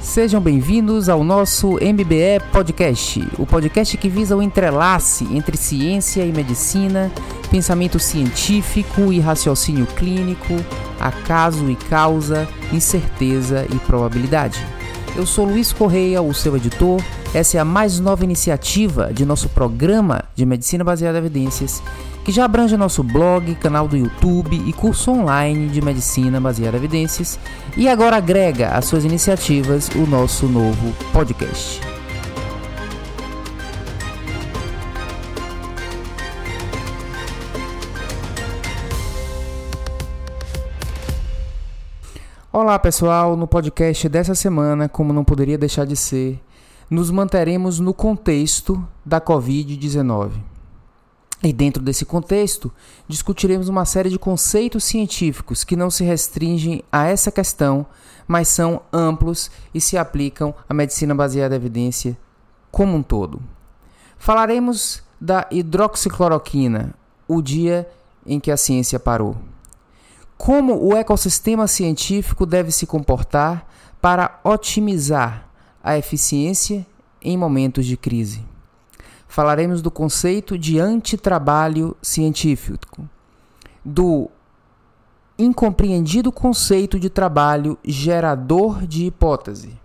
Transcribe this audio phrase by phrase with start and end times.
[0.00, 6.32] Sejam bem-vindos ao nosso MBE Podcast, o podcast que visa o entrelace entre ciência e
[6.32, 7.12] medicina,
[7.50, 10.54] pensamento científico e raciocínio clínico,
[10.98, 14.66] acaso e causa, incerteza e probabilidade.
[15.14, 17.00] Eu sou Luiz Correia, o seu editor.
[17.34, 21.82] Essa é a mais nova iniciativa de nosso programa de medicina baseada em evidências
[22.30, 26.78] que já abrange nosso blog, canal do YouTube e curso online de medicina baseada em
[26.78, 27.36] evidências,
[27.76, 31.80] e agora agrega às suas iniciativas o nosso novo podcast.
[42.52, 46.40] Olá pessoal, no podcast dessa semana, como não poderia deixar de ser,
[46.88, 50.49] nos manteremos no contexto da Covid-19.
[51.42, 52.70] E dentro desse contexto,
[53.08, 57.86] discutiremos uma série de conceitos científicos que não se restringem a essa questão,
[58.28, 62.16] mas são amplos e se aplicam à medicina baseada em evidência
[62.70, 63.40] como um todo.
[64.18, 66.94] Falaremos da hidroxicloroquina,
[67.26, 67.88] o dia
[68.26, 69.34] em que a ciência parou.
[70.36, 73.66] Como o ecossistema científico deve se comportar
[74.00, 75.48] para otimizar
[75.82, 76.86] a eficiência
[77.22, 78.49] em momentos de crise
[79.30, 83.08] falaremos do conceito de antitrabalho científico,
[83.84, 84.28] do
[85.38, 89.78] incompreendido conceito de trabalho gerador de hipótese.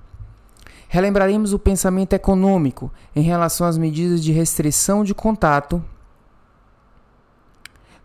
[0.87, 5.83] Relembraremos o pensamento econômico em relação às medidas de restrição de contato.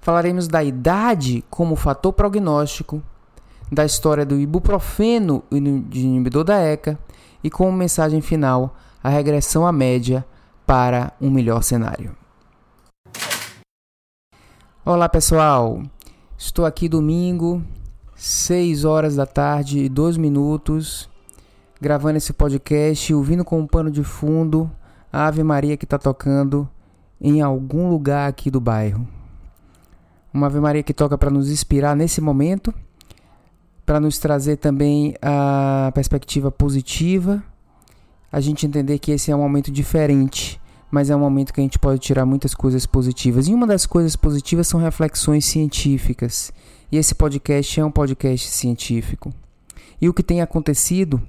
[0.02, 3.02] Falaremos da idade como fator prognóstico,
[3.72, 5.42] da história do ibuprofeno
[5.88, 6.98] de inibidor da ECA
[7.42, 10.22] e como mensagem final a regressão à média
[10.70, 12.14] para um melhor cenário.
[14.84, 15.82] Olá pessoal,
[16.38, 17.60] estou aqui domingo,
[18.14, 21.10] 6 horas da tarde e 2 minutos,
[21.80, 24.70] gravando esse podcast, ouvindo com um pano de fundo
[25.12, 26.70] a Ave Maria que está tocando
[27.20, 29.08] em algum lugar aqui do bairro.
[30.32, 32.72] Uma Ave Maria que toca para nos inspirar nesse momento,
[33.84, 37.42] para nos trazer também a perspectiva positiva,
[38.30, 41.62] a gente entender que esse é um momento diferente mas é um momento que a
[41.62, 43.46] gente pode tirar muitas coisas positivas.
[43.46, 46.52] E uma das coisas positivas são reflexões científicas.
[46.90, 49.32] E esse podcast é um podcast científico.
[50.00, 51.22] E o que tem acontecido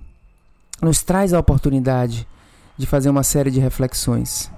[0.81, 2.27] nos traz a oportunidade
[2.75, 4.49] de fazer uma série de reflexões,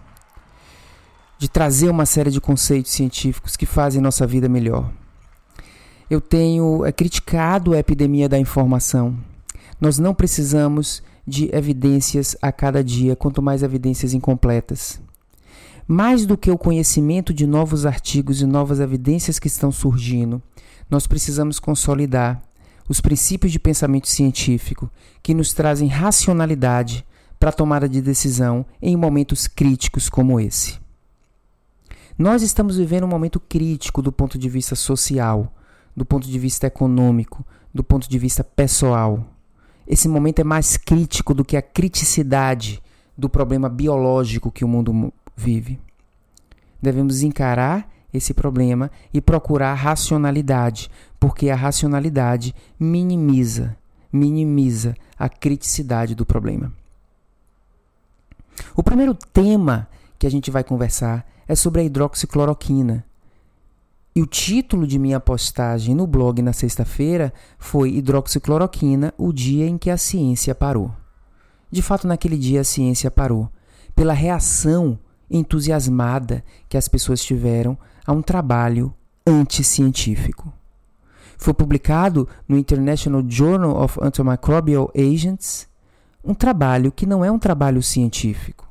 [1.38, 4.90] de trazer uma série de conceitos científicos que fazem nossa vida melhor.
[6.10, 9.18] Eu tenho é, criticado a epidemia da informação.
[9.82, 15.02] Nós não precisamos de evidências a cada dia, quanto mais evidências incompletas.
[15.88, 20.42] Mais do que o conhecimento de novos artigos e novas evidências que estão surgindo,
[20.90, 22.42] nós precisamos consolidar
[22.88, 24.90] os princípios de pensamento científico
[25.22, 27.06] que nos trazem racionalidade
[27.40, 30.80] para a tomada de decisão em momentos críticos como esse.
[32.18, 35.54] Nós estamos vivendo um momento crítico do ponto de vista social,
[35.96, 39.26] do ponto de vista econômico, do ponto de vista pessoal.
[39.88, 42.82] Esse momento é mais crítico do que a criticidade
[43.18, 45.80] do problema biológico que o mundo vive.
[46.82, 50.90] Devemos encarar esse problema e procurar racionalidade,
[51.20, 53.76] porque a racionalidade minimiza,
[54.12, 56.72] minimiza a criticidade do problema.
[58.76, 59.88] O primeiro tema
[60.20, 63.04] que a gente vai conversar é sobre a hidroxicloroquina,
[64.16, 69.78] e o título de minha postagem no blog na sexta-feira foi Hidroxicloroquina, o dia em
[69.78, 70.92] que a ciência parou.
[71.72, 73.50] De fato, naquele dia a ciência parou,
[73.96, 77.76] pela reação entusiasmada que as pessoas tiveram
[78.06, 78.94] a um trabalho
[79.26, 80.54] anticientífico.
[81.36, 85.68] Foi publicado no International Journal of Antimicrobial Agents
[86.24, 88.70] um trabalho que não é um trabalho científico.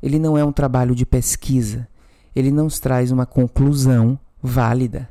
[0.00, 1.88] Ele não é um trabalho de pesquisa.
[2.34, 5.08] Ele não traz uma conclusão válida.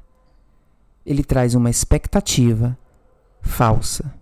[1.04, 2.78] Ele traz uma expectativa
[3.42, 4.14] falsa.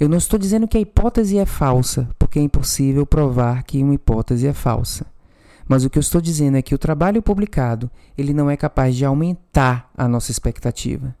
[0.00, 3.94] Eu não estou dizendo que a hipótese é falsa, porque é impossível provar que uma
[3.94, 5.06] hipótese é falsa.
[5.68, 8.96] Mas o que eu estou dizendo é que o trabalho publicado, ele não é capaz
[8.96, 11.14] de aumentar a nossa expectativa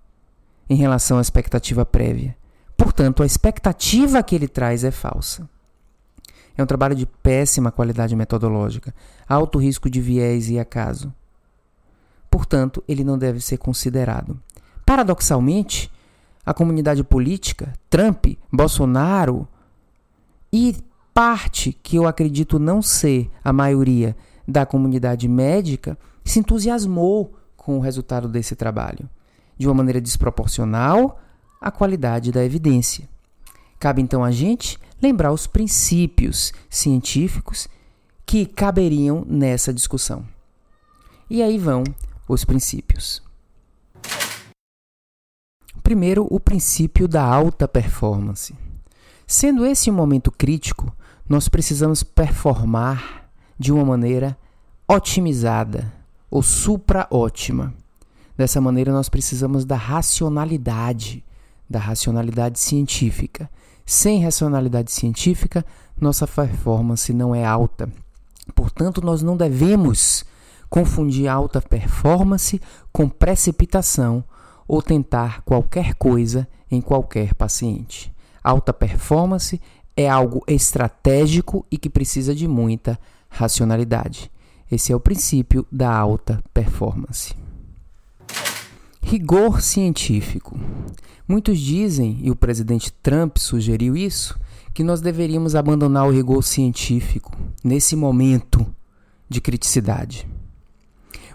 [0.68, 2.36] em relação à expectativa prévia.
[2.76, 5.48] Portanto, a expectativa que ele traz é falsa.
[6.56, 8.94] É um trabalho de péssima qualidade metodológica,
[9.28, 11.12] alto risco de viés e acaso
[12.36, 14.38] portanto, ele não deve ser considerado.
[14.84, 15.90] Paradoxalmente,
[16.44, 19.48] a comunidade política, Trump, Bolsonaro
[20.52, 20.76] e
[21.14, 24.14] parte que eu acredito não ser a maioria
[24.46, 29.08] da comunidade médica se entusiasmou com o resultado desse trabalho,
[29.56, 31.18] de uma maneira desproporcional
[31.58, 33.08] à qualidade da evidência.
[33.80, 37.66] Cabe então a gente lembrar os princípios científicos
[38.26, 40.22] que caberiam nessa discussão.
[41.30, 41.82] E aí vão
[42.28, 43.22] os princípios.
[45.82, 48.54] Primeiro, o princípio da alta performance.
[49.26, 50.92] Sendo esse um momento crítico,
[51.28, 54.36] nós precisamos performar de uma maneira
[54.88, 55.92] otimizada
[56.30, 57.74] ou supra-ótima.
[58.36, 61.24] Dessa maneira, nós precisamos da racionalidade,
[61.68, 63.48] da racionalidade científica.
[63.84, 65.64] Sem racionalidade científica,
[66.00, 67.88] nossa performance não é alta.
[68.54, 70.24] Portanto, nós não devemos
[70.68, 72.60] confundir alta performance
[72.92, 74.24] com precipitação
[74.66, 78.12] ou tentar qualquer coisa em qualquer paciente.
[78.42, 79.60] Alta performance
[79.96, 82.98] é algo estratégico e que precisa de muita
[83.28, 84.30] racionalidade.
[84.70, 87.34] Esse é o princípio da alta performance.
[89.00, 90.58] Rigor científico.
[91.28, 94.38] Muitos dizem, e o presidente Trump sugeriu isso,
[94.74, 97.32] que nós deveríamos abandonar o rigor científico
[97.62, 98.66] nesse momento
[99.28, 100.28] de criticidade.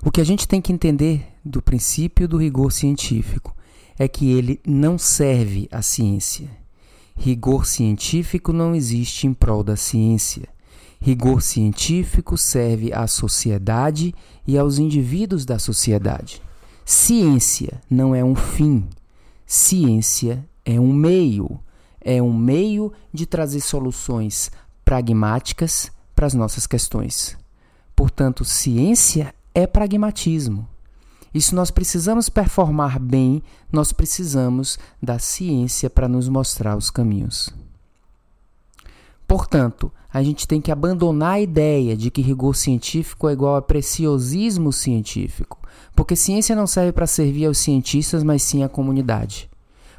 [0.04, 3.56] O que a gente tem que entender do princípio do rigor científico
[4.00, 6.50] é que ele não serve à ciência.
[7.16, 10.50] Rigor científico não existe em prol da ciência.
[11.00, 14.16] Rigor científico serve à sociedade
[14.48, 16.42] e aos indivíduos da sociedade.
[16.84, 18.90] Ciência não é um fim,
[19.46, 21.60] ciência é um meio.
[22.04, 24.50] É um meio de trazer soluções
[24.84, 27.38] pragmáticas para as nossas questões.
[27.96, 30.68] Portanto, ciência é pragmatismo.
[31.34, 37.54] E se nós precisamos performar bem, nós precisamos da ciência para nos mostrar os caminhos.
[39.26, 43.62] Portanto, a gente tem que abandonar a ideia de que rigor científico é igual a
[43.62, 45.58] preciosismo científico,
[45.96, 49.50] porque ciência não serve para servir aos cientistas, mas sim à comunidade.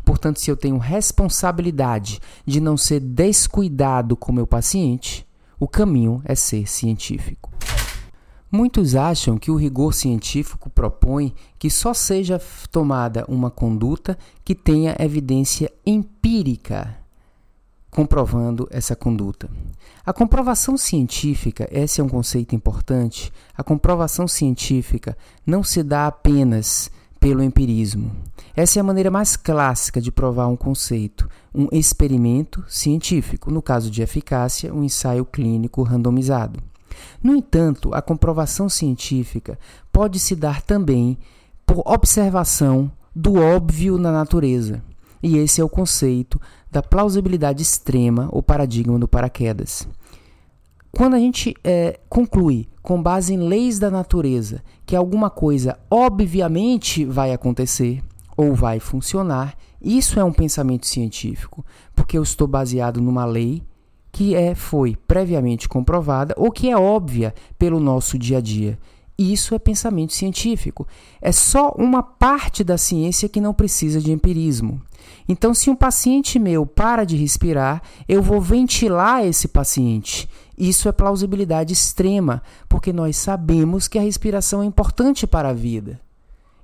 [0.04, 5.26] Portanto, se eu tenho responsabilidade de não ser descuidado com meu paciente,
[5.58, 7.50] o caminho é ser científico.
[8.54, 12.38] Muitos acham que o rigor científico propõe que só seja
[12.70, 16.98] tomada uma conduta que tenha evidência empírica
[17.90, 19.48] comprovando essa conduta.
[20.04, 25.16] A comprovação científica, esse é um conceito importante, a comprovação científica
[25.46, 28.10] não se dá apenas pelo empirismo.
[28.54, 33.90] Essa é a maneira mais clássica de provar um conceito, um experimento científico, no caso
[33.90, 36.71] de eficácia, um ensaio clínico randomizado.
[37.22, 39.58] No entanto, a comprovação científica
[39.92, 41.18] pode se dar também
[41.66, 44.82] por observação do óbvio na natureza.
[45.22, 46.40] E esse é o conceito
[46.70, 49.86] da plausibilidade extrema ou paradigma do paraquedas.
[50.90, 57.04] Quando a gente é, conclui, com base em leis da natureza, que alguma coisa obviamente
[57.04, 58.02] vai acontecer
[58.36, 63.62] ou vai funcionar, isso é um pensamento científico, porque eu estou baseado numa lei
[64.12, 68.78] que é, foi previamente comprovada ou que é óbvia pelo nosso dia a dia.
[69.18, 70.86] Isso é pensamento científico.
[71.20, 74.80] É só uma parte da ciência que não precisa de empirismo.
[75.28, 80.28] Então, se um paciente meu para de respirar, eu vou ventilar esse paciente.
[80.56, 86.00] Isso é plausibilidade extrema, porque nós sabemos que a respiração é importante para a vida.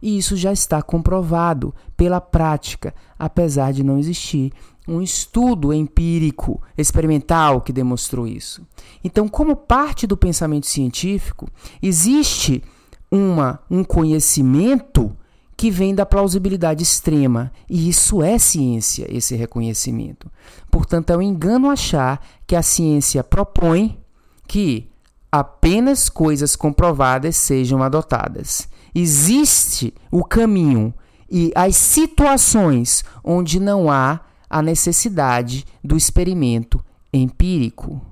[0.01, 4.53] E isso já está comprovado pela prática, apesar de não existir
[4.87, 8.67] um estudo empírico, experimental que demonstrou isso.
[9.05, 11.47] Então, como parte do pensamento científico,
[11.83, 12.63] existe
[13.11, 15.15] uma, um conhecimento
[15.59, 20.31] que vem da plausibilidade extrema, e isso é ciência, esse reconhecimento.
[20.71, 23.99] Portanto, é um engano achar que a ciência propõe
[24.47, 24.89] que
[25.31, 28.69] apenas coisas comprovadas sejam adotadas.
[29.01, 30.93] Existe o caminho
[31.31, 38.05] e as situações onde não há a necessidade do experimento empírico.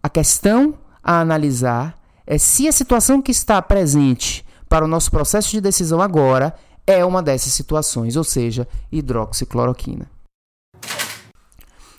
[0.00, 5.50] A questão a analisar é se a situação que está presente para o nosso processo
[5.50, 6.54] de decisão agora
[6.86, 10.08] é uma dessas situações, ou seja, hidroxicloroquina.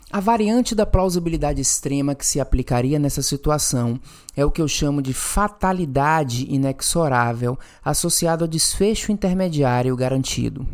[0.10, 4.00] A variante da plausibilidade extrema que se aplicaria nessa situação
[4.38, 10.66] é o que eu chamo de fatalidade inexorável associado ao desfecho intermediário garantido.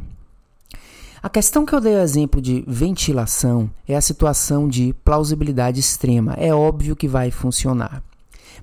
[1.21, 6.33] A questão que eu dei o exemplo de ventilação é a situação de plausibilidade extrema.
[6.33, 8.03] É óbvio que vai funcionar.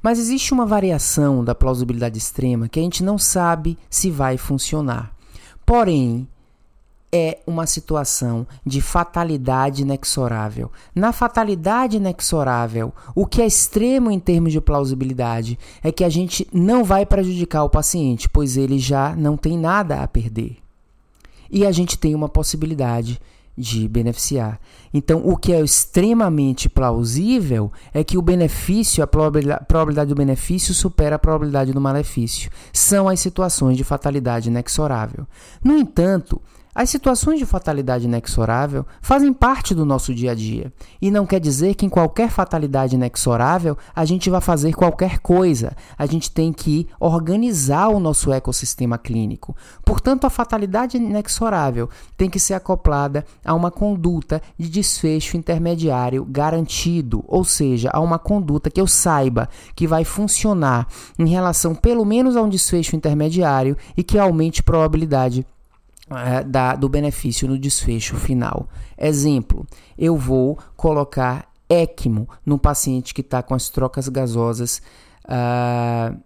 [0.01, 5.13] Mas existe uma variação da plausibilidade extrema que a gente não sabe se vai funcionar.
[5.67, 6.29] Porém,
[7.13, 10.71] é uma situação de fatalidade inexorável.
[10.95, 16.47] Na fatalidade inexorável, o que é extremo em termos de plausibilidade é que a gente
[16.53, 20.59] não vai prejudicar o paciente, pois ele já não tem nada a perder.
[21.51, 23.21] E a gente tem uma possibilidade
[23.59, 24.59] de beneficiar.
[24.95, 31.17] Então, o que é extremamente plausível é que o benefício, a probabilidade do benefício supera
[31.17, 32.51] a probabilidade do malefício.
[32.73, 35.27] São as situações de fatalidade inexorável.
[35.63, 36.41] No entanto,
[36.73, 40.73] as situações de fatalidade inexorável fazem parte do nosso dia a dia,
[41.03, 45.73] e não quer dizer que em qualquer fatalidade inexorável a gente vai fazer qualquer coisa.
[45.99, 49.57] A gente tem que organizar o nosso ecossistema clínico.
[49.85, 57.25] Portanto, a fatalidade inexorável tem que ser acoplada a uma conduta de desfecho intermediário garantido,
[57.27, 60.87] ou seja, a uma conduta que eu saiba que vai funcionar
[61.19, 65.45] em relação pelo menos a um desfecho intermediário e que aumente probabilidade
[66.11, 68.69] é, da, do benefício no desfecho final.
[68.99, 74.83] Exemplo, eu vou colocar ECMO no paciente que está com as trocas gasosas
[75.25, 76.19] uh,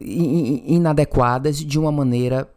[0.00, 2.50] inadequadas de uma maneira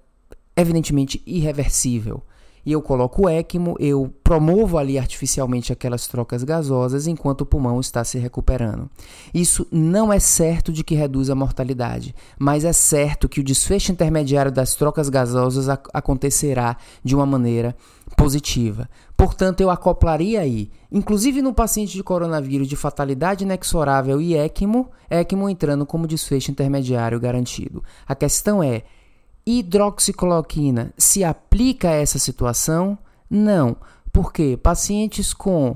[0.56, 2.24] evidentemente irreversível
[2.66, 7.80] e eu coloco o ECMO, eu promovo ali artificialmente aquelas trocas gasosas enquanto o pulmão
[7.80, 8.90] está se recuperando.
[9.34, 13.92] Isso não é certo de que reduz a mortalidade, mas é certo que o desfecho
[13.92, 17.76] intermediário das trocas gasosas ac acontecerá de uma maneira
[18.16, 18.90] positiva.
[19.18, 25.50] Portanto, eu acoplaria aí, inclusive no paciente de coronavírus de fatalidade inexorável e ECMO, ECMO
[25.50, 27.84] entrando como desfecho intermediário garantido.
[28.08, 28.84] A questão é,
[29.46, 32.98] hidroxicloroquina se aplica a essa situação?
[33.30, 33.76] Não,
[34.12, 35.76] porque pacientes com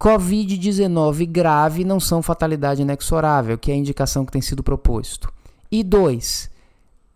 [0.00, 5.32] COVID-19 grave não são fatalidade inexorável, que é a indicação que tem sido proposto.
[5.70, 6.50] E dois,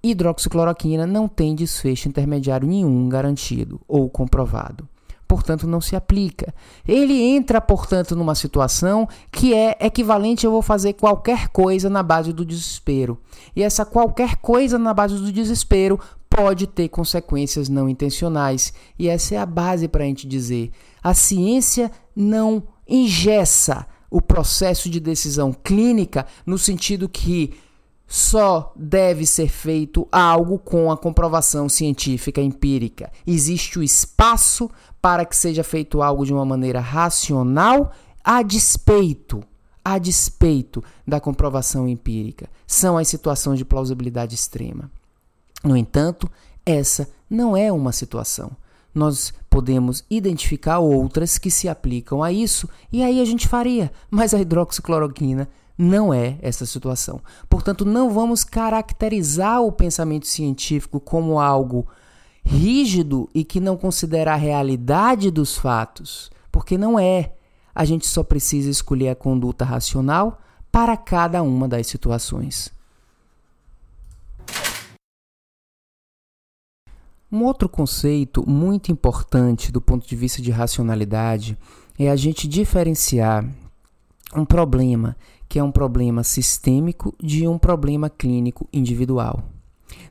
[0.03, 4.89] hidroxicloroquina não tem desfecho intermediário nenhum garantido ou comprovado
[5.33, 6.55] portanto não se aplica.
[6.87, 12.03] Ele entra, portanto, numa situação que é equivalente a eu vou fazer qualquer coisa na
[12.03, 13.19] base do desespero.
[13.57, 15.99] E essa qualquer coisa na base do desespero
[16.29, 18.75] pode ter consequências não intencionais.
[18.99, 20.71] E essa é a base para a gente dizer:
[21.03, 27.55] a ciência não engessa o processo de decisão clínica no sentido que
[28.13, 33.11] só deve ser feito algo com a comprovação científica empírica.
[33.27, 34.71] Existe o espaço
[35.03, 37.91] para que seja feito algo de uma maneira racional,
[38.23, 39.43] a despeito,
[39.85, 42.49] a despeito da comprovação empírica.
[42.69, 44.89] São as situações de plausibilidade extrema.
[45.65, 46.31] No entanto,
[46.65, 48.53] essa não é uma situação.
[48.95, 54.33] Nós podemos identificar outras que se aplicam a isso e aí a gente faria, mas
[54.33, 57.21] a hidroxicloroquina não é essa situação.
[57.49, 61.89] Portanto, não vamos caracterizar o pensamento científico como algo
[62.45, 67.33] rígido e que não considera a realidade dos fatos, porque não é.
[67.75, 72.73] A gente só precisa escolher a conduta racional para cada uma das situações.
[77.31, 81.57] Um outro conceito muito importante do ponto de vista de racionalidade
[81.99, 83.49] é a gente diferenciar
[84.35, 85.17] um problema
[85.49, 89.45] que é um problema sistêmico de um problema clínico individual.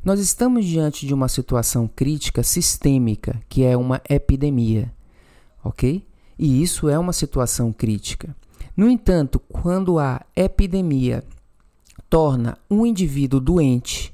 [0.04, 4.92] Nós estamos diante de uma situação crítica sistêmica, que é uma epidemia,
[5.64, 6.06] ok?
[6.38, 8.36] E isso é uma situação crítica.
[8.76, 11.24] No entanto, quando a epidemia
[12.10, 14.14] torna um indivíduo doente,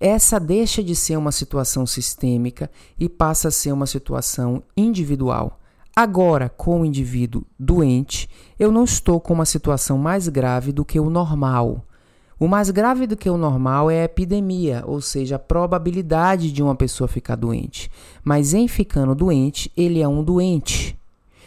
[0.00, 5.58] essa deixa de ser uma situação sistêmica e passa a ser uma situação individual.
[5.94, 11.00] Agora, com o indivíduo doente, eu não estou com uma situação mais grave do que
[11.00, 11.84] o normal.
[12.40, 16.62] O mais grave do que o normal é a epidemia, ou seja, a probabilidade de
[16.62, 17.90] uma pessoa ficar doente.
[18.22, 20.96] Mas em ficando doente, ele é um doente.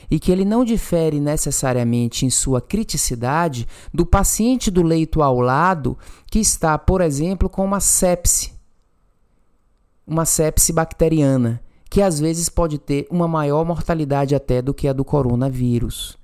[0.09, 5.97] E que ele não difere necessariamente em sua criticidade do paciente do leito ao lado
[6.29, 8.51] que está, por exemplo, com uma sepse,
[10.05, 14.93] uma sepse bacteriana, que às vezes pode ter uma maior mortalidade até do que a
[14.93, 16.17] do coronavírus.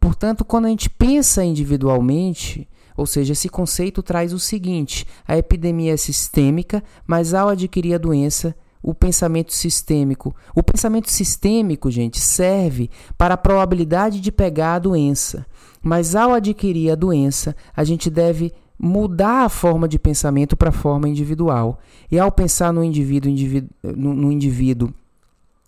[0.00, 5.92] Portanto, quando a gente pensa individualmente, ou seja, esse conceito traz o seguinte: a epidemia
[5.92, 10.34] é sistêmica, mas ao adquirir a doença, o pensamento sistêmico.
[10.54, 12.88] O pensamento sistêmico, gente, serve
[13.18, 15.44] para a probabilidade de pegar a doença.
[15.82, 20.72] Mas ao adquirir a doença, a gente deve mudar a forma de pensamento para a
[20.72, 21.80] forma individual.
[22.10, 24.92] E ao pensar no indivíduo, indivíduo no, no indivíduo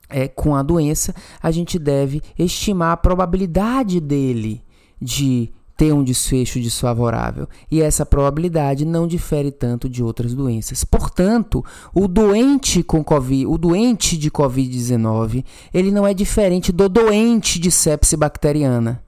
[0.09, 4.63] é, com a doença, a gente deve estimar a probabilidade dele
[5.01, 10.83] de ter um desfecho desfavorável, e essa probabilidade não difere tanto de outras doenças.
[10.83, 17.61] Portanto, o doente com COVID, o doente de COVID-19, ele não é diferente do doente
[17.61, 19.01] de sepse bacteriana.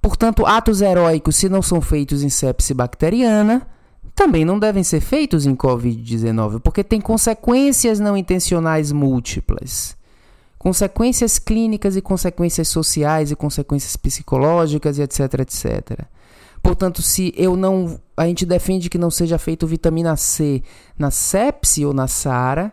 [0.00, 3.64] Portanto, atos heróicos, se não são feitos em sepse bacteriana,
[4.12, 9.96] também não devem ser feitos em COVID-19, porque tem consequências não intencionais múltiplas.
[10.62, 16.06] Consequências clínicas e consequências sociais e consequências psicológicas e etc, etc.
[16.62, 20.62] Portanto, se eu não, a gente defende que não seja feito vitamina C
[20.96, 22.72] na sepse ou na SARA,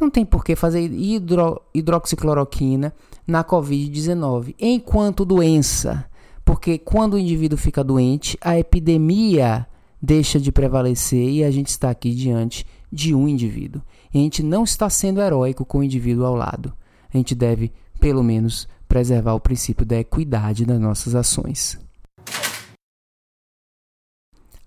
[0.00, 2.94] não tem por que fazer hidro, hidroxicloroquina
[3.26, 6.06] na COVID-19 enquanto doença,
[6.42, 9.66] porque quando o indivíduo fica doente, a epidemia
[10.00, 13.82] deixa de prevalecer e a gente está aqui diante de um indivíduo.
[14.14, 16.72] E a gente não está sendo heróico com o indivíduo ao lado.
[17.16, 21.78] A gente deve, pelo menos, preservar o princípio da equidade das nossas ações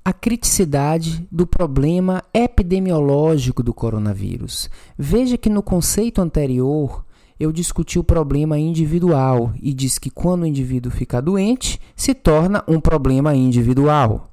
[0.04, 4.68] a criticidade do problema epidemiológico do coronavírus.
[4.98, 7.06] Veja que no conceito anterior
[7.40, 12.64] eu discuti o problema individual e disse que quando o indivíduo fica doente, se torna
[12.68, 14.32] um problema individual.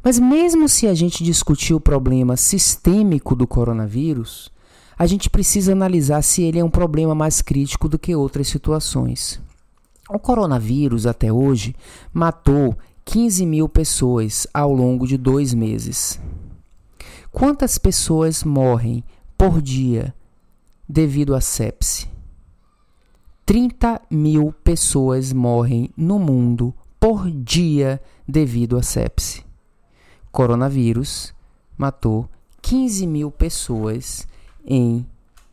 [0.00, 4.48] Mas mesmo se a gente discutir o problema sistêmico do coronavírus,
[5.00, 9.40] a gente precisa analisar se ele é um problema mais crítico do que outras situações.
[10.10, 11.74] O coronavírus, até hoje,
[12.12, 12.76] matou
[13.06, 16.20] 15 mil pessoas ao longo de dois meses.
[17.32, 19.02] Quantas pessoas morrem
[19.38, 20.14] por dia
[20.86, 22.06] devido à sepse?
[23.46, 29.42] 30 mil pessoas morrem no mundo por dia devido à sepse.
[30.30, 31.32] Coronavírus
[31.78, 32.28] matou
[32.60, 34.28] 15 mil pessoas
[34.70, 35.04] em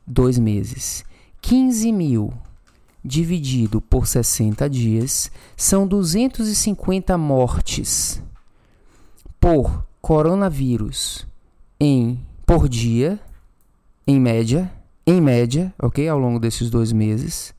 [0.05, 1.03] dois meses.
[1.41, 2.33] 15 mil
[3.03, 8.21] dividido por 60 dias são 250 mortes
[9.39, 11.25] por coronavírus
[11.79, 13.19] em por dia,
[14.05, 14.71] em média,
[15.05, 17.53] em média, ok, ao longo desses dois meses,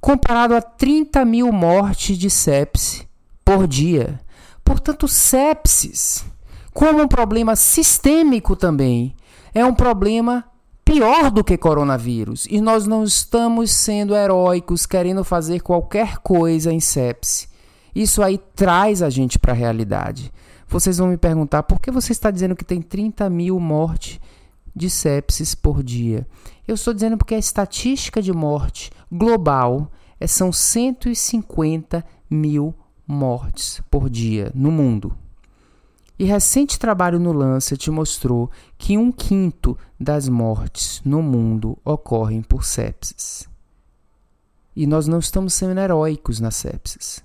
[0.00, 3.06] comparado a 30 mil mortes de sepse
[3.44, 4.20] por dia.
[4.64, 6.24] Portanto, sepsis,
[6.72, 9.14] como um problema sistêmico também,
[9.54, 10.44] é um problema
[10.92, 12.46] pior do que coronavírus.
[12.50, 17.48] E nós não estamos sendo heróicos querendo fazer qualquer coisa em sepse.
[17.94, 20.32] Isso aí traz a gente para a realidade.
[20.68, 24.20] Vocês vão me perguntar por que você está dizendo que tem 30 mil mortes
[24.74, 26.26] de sepsis por dia.
[26.66, 32.74] Eu estou dizendo porque a estatística de morte global é, são 150 mil
[33.06, 35.16] mortes por dia no mundo.
[36.22, 42.64] E recente trabalho no Lancet mostrou que um quinto das mortes no mundo ocorrem por
[42.64, 43.48] sepsis.
[44.76, 47.24] E nós não estamos sendo heróicos na sepsis.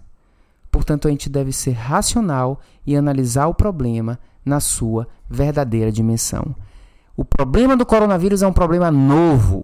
[0.71, 6.55] Portanto, a gente deve ser racional e analisar o problema na sua verdadeira dimensão.
[7.15, 9.63] O problema do coronavírus é um problema novo.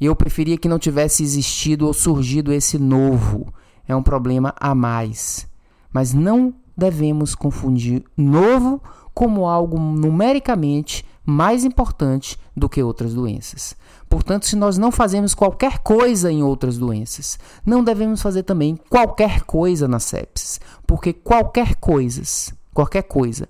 [0.00, 3.52] E eu preferia que não tivesse existido ou surgido esse novo.
[3.86, 5.46] É um problema a mais.
[5.92, 13.76] Mas não devemos confundir novo como algo numericamente mais importante do que outras doenças.
[14.08, 19.42] Portanto, se nós não fazemos qualquer coisa em outras doenças, não devemos fazer também qualquer
[19.42, 23.46] coisa na sepsis, porque qualquer coisas, qualquer coisa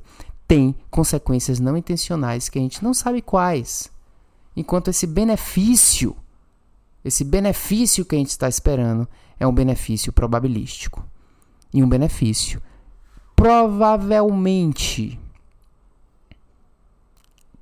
[0.46, 3.88] tem consequências não intencionais que a gente não sabe quais.
[4.56, 6.16] Enquanto esse benefício,
[7.04, 11.06] esse benefício que a gente está esperando é um benefício probabilístico.
[11.72, 12.60] E um benefício
[13.40, 15.18] provavelmente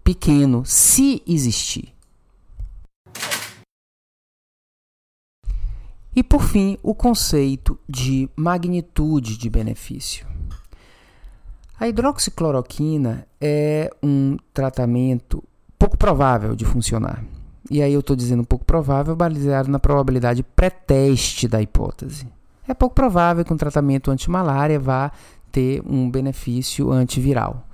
[0.03, 1.95] pequeno, se existir.
[6.17, 10.27] E por fim, o conceito de magnitude de benefício.
[11.79, 15.45] A hidroxicloroquina é um tratamento
[15.79, 17.25] pouco provável de funcionar.
[17.71, 22.27] E aí eu estou dizendo pouco provável baseado na probabilidade pré-teste da hipótese.
[22.67, 25.13] É pouco provável que um tratamento antimalária vá
[25.59, 27.67] ter um benefício antiviral.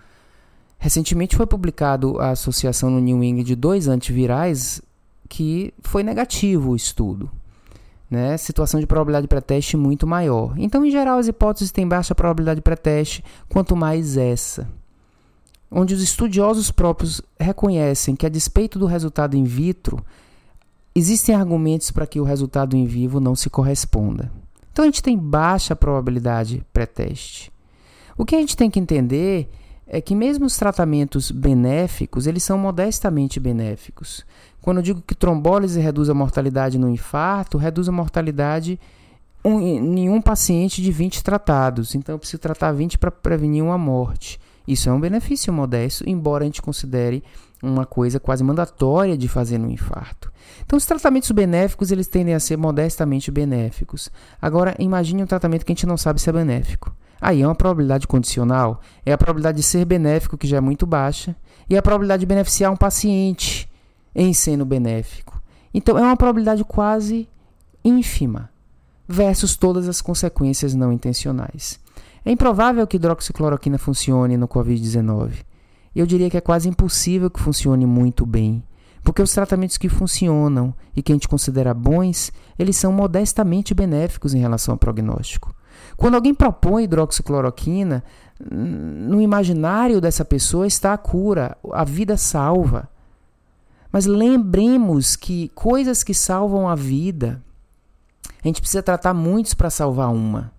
[0.79, 4.81] Recentemente foi publicado a associação no New England de dois antivirais
[5.29, 7.31] que foi negativo o estudo.
[8.11, 8.39] Né?
[8.39, 10.55] Situação de probabilidade pré-teste muito maior.
[10.57, 14.67] Então, em geral, as hipóteses têm baixa probabilidade pré-teste, quanto mais essa.
[15.71, 20.03] Onde os estudiosos próprios reconhecem que, a despeito do resultado in vitro,
[20.95, 24.33] existem argumentos para que o resultado em vivo não se corresponda.
[24.73, 27.53] Então, a gente tem baixa probabilidade pré-teste.
[28.17, 29.51] O que a gente tem que entender
[29.87, 34.25] é que mesmo os tratamentos benéficos, eles são modestamente benéficos.
[34.61, 38.81] Quando eu digo que trombólise reduz a mortalidade no infarto, reduz a mortalidade
[39.45, 41.95] em um paciente de 20 tratados.
[41.95, 44.41] Então eu preciso tratar 20 para prevenir uma morte.
[44.67, 47.23] Isso é um benefício modesto, embora a gente considere
[47.63, 50.33] uma coisa quase mandatória de fazer no infarto.
[50.65, 54.11] Então, os tratamentos benéficos eles tendem a ser modestamente benéficos.
[54.41, 56.95] Agora, imagine um tratamento que a gente não sabe se é benéfico.
[57.21, 60.87] Aí é uma probabilidade condicional, é a probabilidade de ser benéfico, que já é muito
[60.87, 61.35] baixa,
[61.69, 63.69] e a probabilidade de beneficiar um paciente
[64.15, 65.41] em sendo benéfico.
[65.73, 67.29] Então é uma probabilidade quase
[67.85, 68.51] ínfima
[69.09, 71.81] versus todas as consequências não intencionais.
[72.25, 75.45] É improvável que hidroxicloroquina funcione no Covid-19.
[75.95, 78.65] Eu diria que é quase impossível que funcione muito bem,
[79.03, 84.33] porque os tratamentos que funcionam e que a gente considera bons, eles são modestamente benéficos
[84.33, 85.55] em relação ao prognóstico.
[85.97, 88.03] Quando alguém propõe hidroxicloroquina,
[88.51, 92.89] no imaginário dessa pessoa está a cura, a vida salva.
[93.93, 97.43] Mas lembremos que coisas que salvam a vida,
[98.43, 100.53] a gente precisa tratar muitos para salvar uma.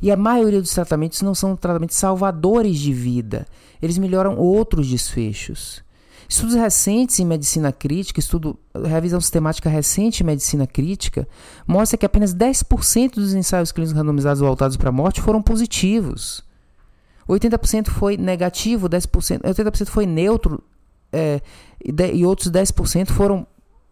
[0.00, 3.46] E a maioria dos tratamentos não são tratamentos salvadores de vida,
[3.80, 5.82] eles melhoram outros desfechos.
[6.28, 11.28] Estudos recentes em medicina crítica, estudo, revisão sistemática recente em medicina crítica,
[11.66, 16.44] mostra que apenas 10% dos ensaios clínicos randomizados voltados para a morte foram positivos.
[17.28, 20.62] 80% foi negativo, 10%, 80% foi neutro
[21.12, 21.40] é,
[21.84, 23.46] e, de, e outros 10% foram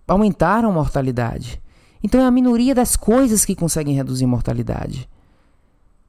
[0.06, 1.60] aumentaram a mortalidade.
[2.02, 5.08] Então é a minoria das coisas que conseguem reduzir mortalidade.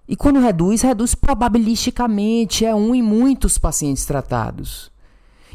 [0.08, 4.92] E quando reduz, reduz probabilisticamente, é um em muitos pacientes tratados.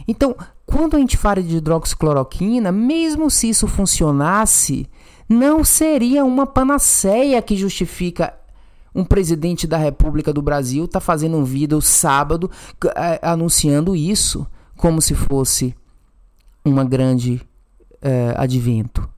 [0.08, 0.34] Então,
[0.70, 4.88] quando a gente fala de hidroxicloroquina, mesmo se isso funcionasse,
[5.28, 8.34] não seria uma panaceia que justifica
[8.94, 12.50] um presidente da República do Brasil tá fazendo um vídeo sábado
[12.96, 15.74] é, anunciando isso como se fosse
[16.64, 17.40] uma grande
[18.02, 19.08] é, advento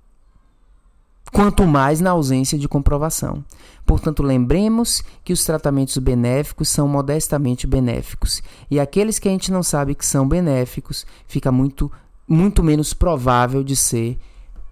[1.33, 3.43] quanto mais na ausência de comprovação.
[3.87, 9.63] Portanto, lembremos que os tratamentos benéficos são modestamente benéficos, e aqueles que a gente não
[9.63, 11.91] sabe que são benéficos, fica muito,
[12.29, 14.19] muito menos provável de ser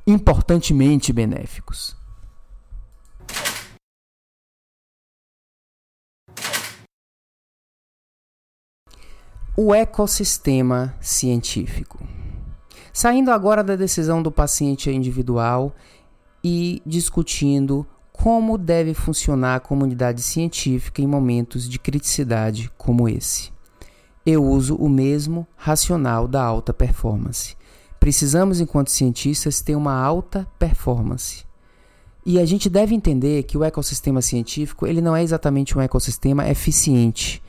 [0.06, 1.96] importantemente benéficos.
[9.56, 11.98] O ecossistema científico.
[12.92, 15.74] Saindo agora da decisão do paciente individual
[16.42, 23.50] e discutindo como deve funcionar a comunidade científica em momentos de criticidade como esse.
[24.26, 27.56] Eu uso o mesmo racional da alta performance.
[27.98, 31.44] Precisamos, enquanto cientistas, ter uma alta performance.
[32.24, 36.48] E a gente deve entender que o ecossistema científico ele não é exatamente um ecossistema
[36.48, 37.42] eficiente.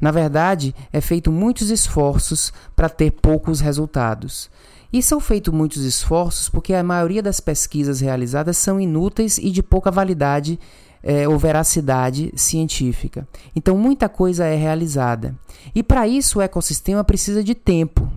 [0.00, 4.50] Na verdade, é feito muitos esforços para ter poucos resultados.
[4.92, 9.62] E são feitos muitos esforços porque a maioria das pesquisas realizadas são inúteis e de
[9.62, 10.58] pouca validade
[11.02, 13.28] é, ou veracidade científica.
[13.54, 15.34] Então, muita coisa é realizada.
[15.74, 18.10] E para isso, o ecossistema precisa de tempo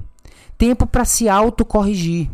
[0.61, 2.29] tempo para se autocorrigir.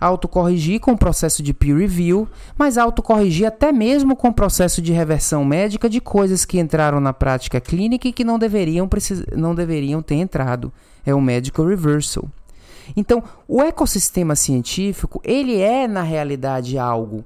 [0.00, 4.94] Autocorrigir com o processo de peer review, mas autocorrigir até mesmo com o processo de
[4.94, 8.88] reversão médica de coisas que entraram na prática clínica e que não deveriam,
[9.36, 10.72] não deveriam ter entrado.
[11.04, 12.30] É o medical reversal.
[12.96, 17.24] Então, o ecossistema científico, ele é na realidade algo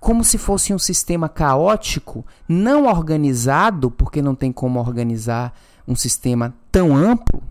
[0.00, 5.54] como se fosse um sistema caótico, não organizado, porque não tem como organizar
[5.86, 7.42] um sistema tão amplo,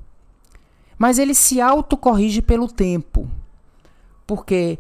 [0.98, 3.30] mas ele se autocorrige pelo tempo.
[4.26, 4.80] Porque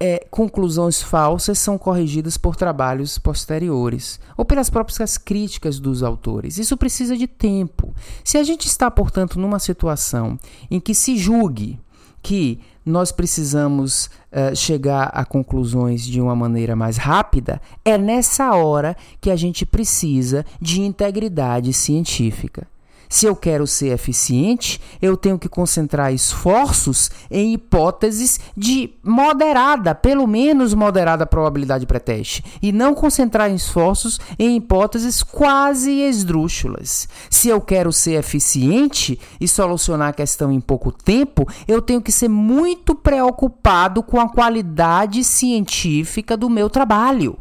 [0.00, 6.58] é, conclusões falsas são corrigidas por trabalhos posteriores ou pelas próprias críticas dos autores.
[6.58, 7.94] Isso precisa de tempo.
[8.24, 10.38] Se a gente está, portanto, numa situação
[10.70, 11.78] em que se julgue
[12.26, 18.96] que nós precisamos uh, chegar a conclusões de uma maneira mais rápida, é nessa hora
[19.20, 22.66] que a gente precisa de integridade científica.
[23.08, 30.26] Se eu quero ser eficiente, eu tenho que concentrar esforços em hipóteses de moderada, pelo
[30.26, 37.08] menos moderada probabilidade pré-teste, e não concentrar esforços em hipóteses quase esdrúxulas.
[37.30, 42.12] Se eu quero ser eficiente e solucionar a questão em pouco tempo, eu tenho que
[42.12, 47.38] ser muito preocupado com a qualidade científica do meu trabalho.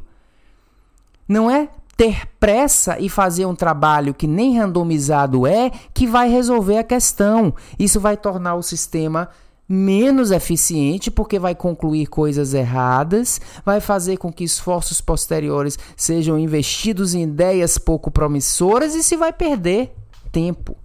[1.27, 6.77] Não é ter pressa e fazer um trabalho que nem randomizado é que vai resolver
[6.77, 7.53] a questão.
[7.79, 9.29] Isso vai tornar o sistema
[9.67, 17.15] menos eficiente porque vai concluir coisas erradas, vai fazer com que esforços posteriores sejam investidos
[17.15, 19.95] em ideias pouco promissoras e se vai perder
[20.31, 20.75] tempo.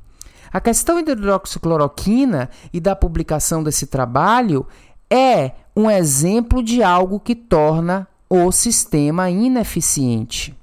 [0.52, 4.66] A questão da hidroxicloroquina e da publicação desse trabalho
[5.08, 10.59] é um exemplo de algo que torna o sistema ineficiente.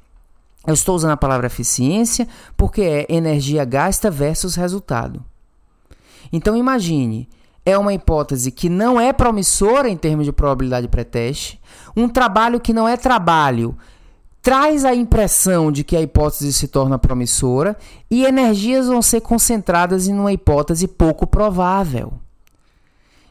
[0.68, 2.28] Eu estou usando a palavra eficiência
[2.58, 5.24] porque é energia gasta versus resultado.
[6.32, 7.30] Então imagine,
[7.66, 11.60] é uma hipótese que não é promissora em termos de probabilidade pré-teste,
[11.96, 13.78] um trabalho que não é trabalho
[14.48, 17.76] traz a impressão de que a hipótese se torna promissora
[18.10, 22.14] e energias vão ser concentradas em uma hipótese pouco provável.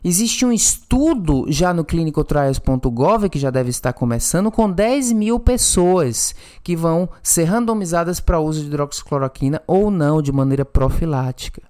[0.05, 6.35] Existe um estudo já no clinicaltrials.gov que já deve estar começando com 10 mil pessoas
[6.63, 11.63] que vão ser randomizadas para uso de hidroxicloroquina ou não de maneira profilática.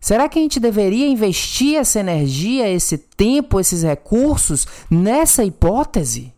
[0.00, 6.34] Será que a gente deveria investir essa energia, esse tempo, esses recursos nessa hipótese?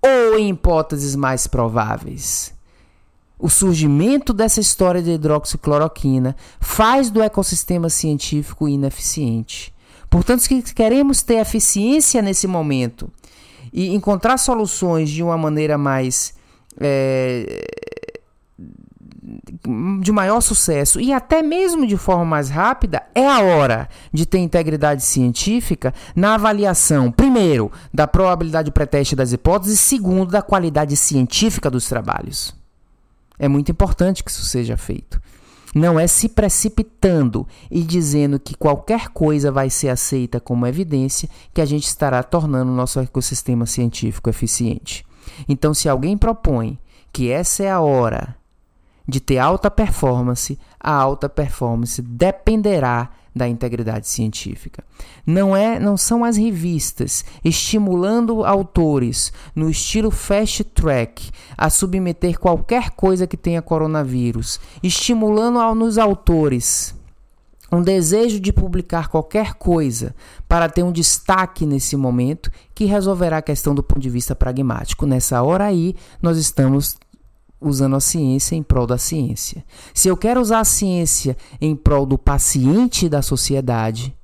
[0.00, 2.54] Ou em hipóteses mais prováveis?
[3.36, 9.71] O surgimento dessa história de hidroxicloroquina faz do ecossistema científico ineficiente.
[10.12, 13.10] Portanto, se queremos ter eficiência nesse momento
[13.72, 16.34] e encontrar soluções de uma maneira mais
[16.78, 17.64] é,
[20.02, 24.36] de maior sucesso e até mesmo de forma mais rápida, é a hora de ter
[24.36, 31.88] integridade científica na avaliação, primeiro, da probabilidade pré-teste das hipóteses, segundo, da qualidade científica dos
[31.88, 32.54] trabalhos.
[33.38, 35.18] É muito importante que isso seja feito.
[35.74, 41.60] Não é se precipitando e dizendo que qualquer coisa vai ser aceita como evidência que
[41.60, 45.04] a gente estará tornando o nosso ecossistema científico eficiente.
[45.48, 46.78] Então, se alguém propõe
[47.12, 48.36] que essa é a hora
[49.06, 54.84] de ter alta performance, a alta performance dependerá da integridade científica.
[55.26, 62.90] Não é, não são as revistas estimulando autores no estilo fast track a submeter qualquer
[62.90, 66.94] coisa que tenha coronavírus, estimulando nos autores
[67.72, 70.14] um desejo de publicar qualquer coisa
[70.46, 75.06] para ter um destaque nesse momento que resolverá a questão do ponto de vista pragmático.
[75.06, 76.96] Nessa hora aí, nós estamos
[77.62, 79.64] usando a ciência em prol da ciência.
[79.94, 84.14] Se eu quero usar a ciência em prol do paciente da sociedade,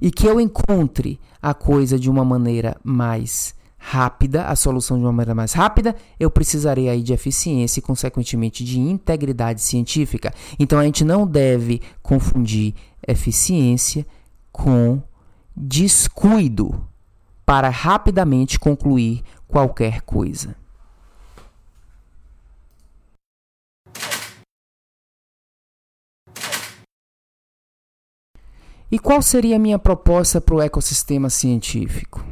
[0.00, 5.12] e que eu encontre a coisa de uma maneira mais rápida, a solução de uma
[5.12, 10.34] maneira mais rápida, eu precisarei aí de eficiência e, consequentemente, de integridade científica.
[10.58, 12.74] Então, a gente não deve confundir
[13.06, 14.06] eficiência
[14.50, 15.00] com
[15.56, 16.84] descuido
[17.44, 20.56] para rapidamente concluir qualquer coisa.
[28.90, 32.24] E qual seria a minha proposta para o ecossistema científico?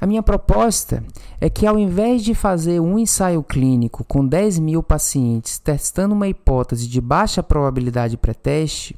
[0.00, 1.02] A minha proposta
[1.40, 6.28] é que, ao invés de fazer um ensaio clínico com 10 mil pacientes testando uma
[6.28, 8.94] hipótese de baixa probabilidade pré-teste,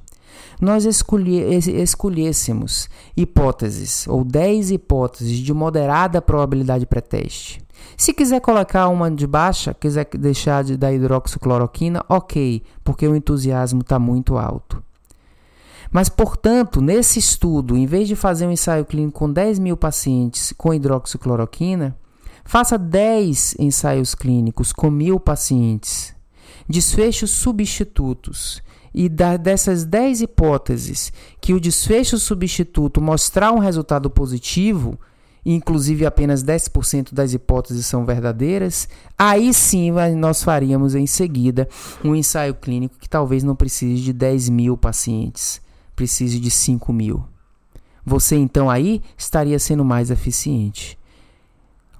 [0.60, 7.62] nós escolhêssemos hipóteses ou 10 hipóteses de moderada probabilidade pré-teste.
[7.96, 13.80] Se quiser colocar uma de baixa, quiser deixar de, da hidroxicloroquina, ok, porque o entusiasmo
[13.80, 14.82] está muito alto.
[15.90, 20.54] Mas, portanto, nesse estudo, em vez de fazer um ensaio clínico com 10 mil pacientes
[20.56, 21.96] com hidroxicloroquina,
[22.44, 26.14] faça 10 ensaios clínicos com mil pacientes,
[26.68, 28.62] desfechos substitutos.
[28.92, 34.98] E dessas 10 hipóteses que o desfecho substituto mostrar um resultado positivo,
[35.46, 41.68] inclusive apenas 10% das hipóteses são verdadeiras, aí sim nós faríamos em seguida
[42.04, 45.60] um ensaio clínico que talvez não precise de 10 mil pacientes
[46.00, 47.22] precise de 5 mil.
[48.02, 50.98] Você então aí estaria sendo mais eficiente.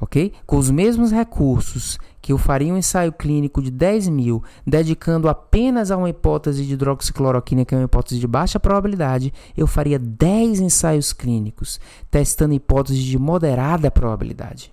[0.01, 0.33] Ok?
[0.47, 5.91] Com os mesmos recursos que eu faria um ensaio clínico de 10 mil, dedicando apenas
[5.91, 10.61] a uma hipótese de hidroxicloroquina, que é uma hipótese de baixa probabilidade, eu faria 10
[10.61, 11.79] ensaios clínicos,
[12.11, 14.73] testando hipóteses de moderada probabilidade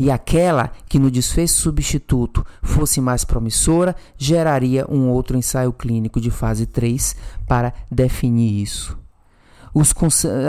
[0.00, 6.30] e aquela que no desfecho substituto fosse mais promissora, geraria um outro ensaio clínico de
[6.30, 7.14] fase 3
[7.46, 8.98] para definir isso.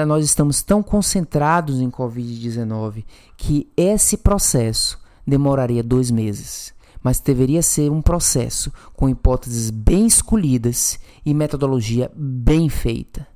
[0.07, 3.03] Nós estamos tão concentrados em Covid-19
[3.35, 10.97] que esse processo demoraria dois meses, mas deveria ser um processo com hipóteses bem escolhidas
[11.25, 13.27] e metodologia bem feita.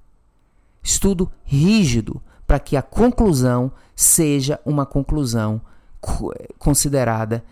[0.82, 5.62] Estudo rígido para que a conclusão seja uma conclusão
[6.60, 7.44] considerada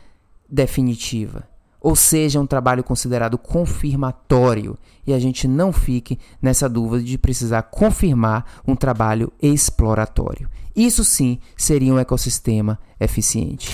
[0.49, 1.47] definitiva,
[1.81, 7.63] ou seja, um trabalho considerado confirmatório, e a gente não fique nessa dúvida de precisar
[7.63, 10.49] confirmar um trabalho exploratório.
[10.75, 13.71] Isso sim seria um ecossistema eficiente.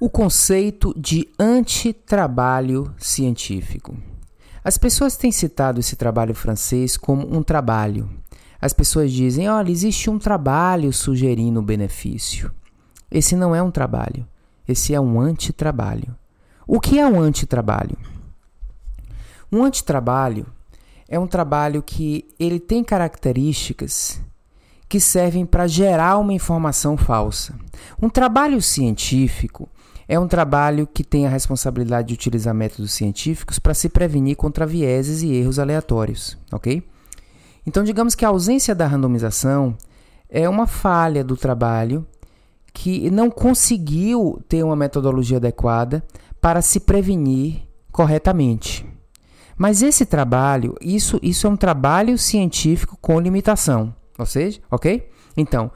[0.00, 3.96] O conceito de antitrabalho científico.
[4.64, 8.10] As pessoas têm citado esse trabalho francês como um trabalho,
[8.62, 12.52] as pessoas dizem: olha, existe um trabalho sugerindo benefício.
[13.10, 14.24] Esse não é um trabalho,
[14.66, 16.16] esse é um antitrabalho.
[16.64, 17.98] O que é um antitrabalho?
[19.50, 20.46] Um antitrabalho
[21.08, 24.22] é um trabalho que ele tem características
[24.88, 27.54] que servem para gerar uma informação falsa.
[28.00, 29.68] Um trabalho científico
[30.06, 34.66] é um trabalho que tem a responsabilidade de utilizar métodos científicos para se prevenir contra
[34.66, 36.82] vieses e erros aleatórios, ok?
[37.66, 39.76] Então, digamos que a ausência da randomização
[40.28, 42.06] é uma falha do trabalho
[42.72, 46.02] que não conseguiu ter uma metodologia adequada
[46.40, 48.86] para se prevenir corretamente.
[49.56, 55.08] Mas esse trabalho, isso, isso é um trabalho científico com limitação, ou seja, ok?
[55.36, 55.70] Então,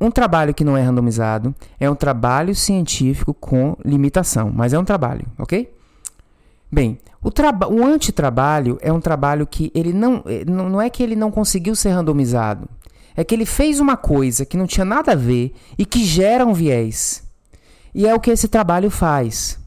[0.00, 4.84] um trabalho que não é randomizado é um trabalho científico com limitação, mas é um
[4.84, 5.72] trabalho, ok?
[6.72, 7.28] Bem, o,
[7.70, 11.76] o antitrabalho é um trabalho que ele não, eh, não é que ele não conseguiu
[11.76, 12.66] ser randomizado,
[13.14, 16.46] é que ele fez uma coisa que não tinha nada a ver e que gera
[16.46, 17.22] um viés.
[17.94, 19.58] E é o que esse trabalho faz.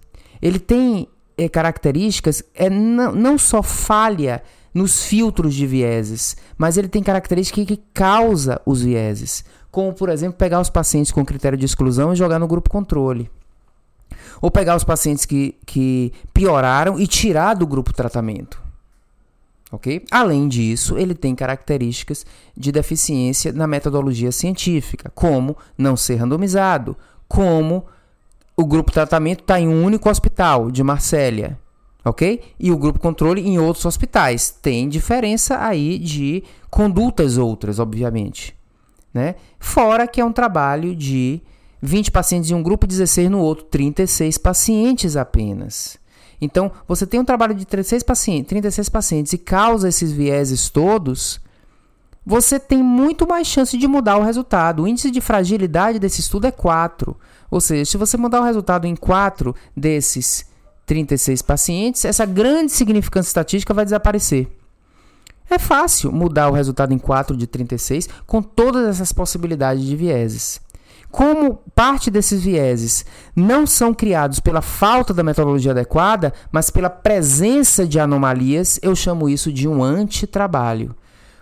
[0.42, 4.42] Ele tem é, características, é não, não só falha
[4.74, 10.40] nos filtros de vieses, mas ele tem características que causa os vieses, como por exemplo
[10.40, 13.30] pegar os pacientes com critério de exclusão e jogar no grupo controle.
[14.42, 18.62] Ou pegar os pacientes que, que pioraram e tirar do grupo tratamento.
[19.72, 20.06] Ok?
[20.12, 26.96] Além disso, ele tem características de deficiência na metodologia científica, como não ser randomizado,
[27.28, 27.86] como
[28.56, 31.60] o grupo tratamento está em um único hospital de Marsella,
[32.06, 32.42] ok?
[32.58, 34.50] E o grupo controle em outros hospitais.
[34.50, 38.56] Tem diferença aí de condutas outras, obviamente.
[39.14, 39.36] Né?
[39.60, 41.42] Fora que é um trabalho de
[41.82, 45.98] 20 pacientes em um grupo, 16 no outro, 36 pacientes apenas.
[46.40, 51.40] Então, você tem um trabalho de 36 pacientes, 36 pacientes e causa esses vieses todos,
[52.26, 54.84] você tem muito mais chance de mudar o resultado.
[54.84, 57.16] O índice de fragilidade desse estudo é 4.
[57.52, 60.46] Ou seja, se você mudar o resultado em 4 desses
[60.88, 64.48] 36 pacientes, essa grande significância estatística vai desaparecer.
[65.48, 70.60] É fácil mudar o resultado em 4 de 36 com todas essas possibilidades de vieses.
[71.16, 77.88] Como parte desses vieses não são criados pela falta da metodologia adequada, mas pela presença
[77.88, 80.94] de anomalias, eu chamo isso de um antitrabalho.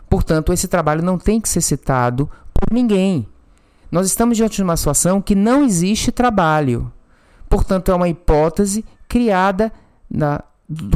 [0.07, 3.27] Portanto, esse trabalho não tem que ser citado por ninguém.
[3.91, 6.93] Nós estamos diante de uma situação que não existe trabalho.
[7.49, 9.73] Portanto, é uma hipótese criada
[10.07, 10.43] na,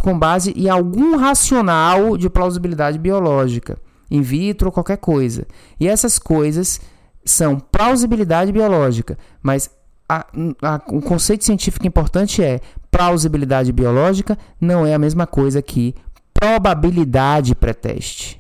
[0.04, 3.80] com base em algum racional de plausibilidade biológica,
[4.12, 5.48] in vitro ou qualquer coisa.
[5.80, 6.80] E essas coisas
[7.28, 9.70] são plausibilidade biológica, mas
[10.10, 10.26] a,
[10.62, 15.94] a, o conceito científico importante é plausibilidade biológica não é a mesma coisa que
[16.34, 18.40] probabilidade pré-teste.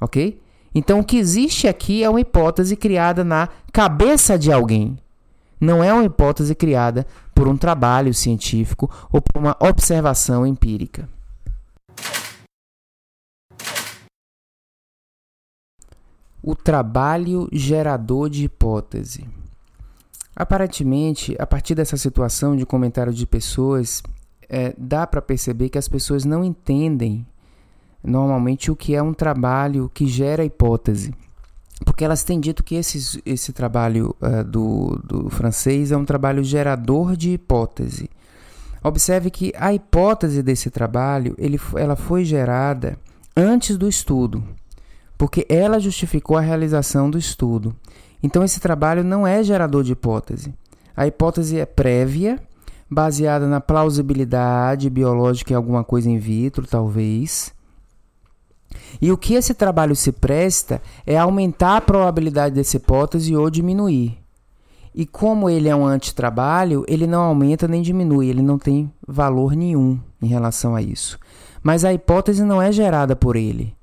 [0.00, 0.40] Ok?
[0.74, 4.98] Então, o que existe aqui é uma hipótese criada na cabeça de alguém.
[5.60, 11.08] Não é uma hipótese criada por um trabalho científico ou por uma observação empírica.
[16.46, 19.26] O trabalho gerador de hipótese.
[20.36, 24.02] Aparentemente, a partir dessa situação de comentário de pessoas,
[24.46, 27.26] é, dá para perceber que as pessoas não entendem
[28.02, 31.14] normalmente o que é um trabalho que gera hipótese.
[31.82, 36.44] Porque elas têm dito que esse, esse trabalho uh, do, do francês é um trabalho
[36.44, 38.10] gerador de hipótese.
[38.82, 42.98] Observe que a hipótese desse trabalho ele, ela foi gerada
[43.34, 44.44] antes do estudo,
[45.24, 47.74] porque ela justificou a realização do estudo.
[48.22, 50.52] Então, esse trabalho não é gerador de hipótese.
[50.94, 52.38] A hipótese é prévia,
[52.90, 57.54] baseada na plausibilidade biológica em alguma coisa in vitro, talvez,
[59.00, 64.18] e o que esse trabalho se presta é aumentar a probabilidade dessa hipótese ou diminuir.
[64.94, 69.56] E como ele é um antitrabalho, ele não aumenta nem diminui, ele não tem valor
[69.56, 71.18] nenhum em relação a isso.
[71.62, 73.74] Mas a hipótese não é gerada por ele.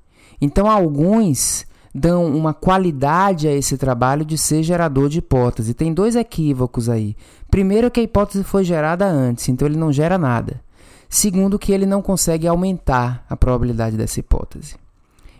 [0.41, 5.73] Então alguns dão uma qualidade a esse trabalho de ser gerador de hipótese.
[5.73, 7.15] Tem dois equívocos aí.
[7.49, 10.61] Primeiro que a hipótese foi gerada antes, então ele não gera nada.
[11.09, 14.75] Segundo que ele não consegue aumentar a probabilidade dessa hipótese.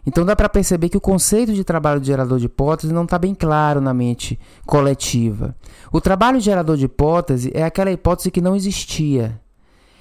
[0.06, 3.18] Então dá para perceber que o conceito de trabalho de gerador de hipótese não está
[3.18, 5.56] bem claro na mente coletiva.
[5.92, 9.40] O trabalho de gerador de hipótese é aquela hipótese que não existia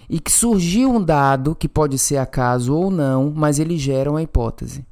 [0.09, 4.23] e que surgiu um dado que pode ser acaso ou não, mas ele gera uma
[4.23, 4.85] hipótese.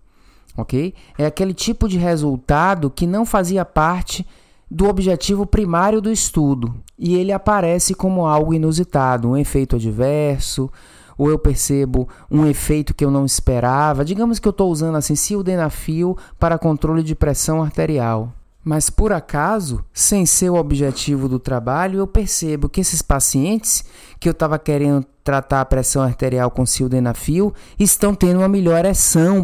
[0.58, 0.92] Ok?
[1.16, 4.26] É aquele tipo de resultado que não fazia parte
[4.68, 10.68] do objetivo primário do estudo e ele aparece como algo inusitado, um efeito adverso,
[11.16, 14.04] ou eu percebo um efeito que eu não esperava.
[14.04, 18.32] Digamos que eu estou usando assim sildenafil para controle de pressão arterial.
[18.68, 23.82] Mas por acaso, sem ser o objetivo do trabalho, eu percebo que esses pacientes
[24.20, 28.84] que eu estava querendo tratar a pressão arterial com sildenafil estão tendo uma melhor